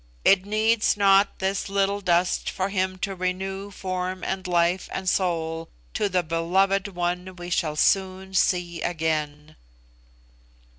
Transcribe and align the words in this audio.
It 0.25 0.45
needs 0.47 0.97
not 0.97 1.37
this 1.37 1.69
little 1.69 2.01
dust 2.01 2.49
for 2.49 2.69
Him 2.69 2.97
to 3.05 3.13
renew 3.13 3.69
form 3.69 4.23
and 4.23 4.47
life 4.47 4.89
and 4.91 5.07
soul 5.07 5.69
to 5.93 6.09
the 6.09 6.23
beloved 6.23 6.87
one 6.87 7.35
we 7.35 7.51
shall 7.51 7.75
soon 7.75 8.33
see 8.33 8.81
again." 8.81 9.57